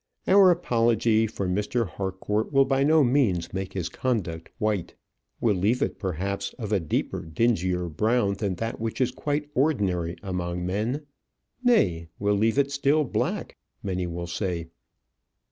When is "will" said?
2.51-2.65, 5.39-5.53, 12.17-12.33, 14.07-14.25